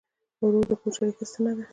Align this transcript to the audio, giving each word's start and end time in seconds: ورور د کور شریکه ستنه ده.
ورور 0.45 0.65
د 0.69 0.71
کور 0.81 0.91
شریکه 0.97 1.25
ستنه 1.31 1.51
ده. 1.57 1.65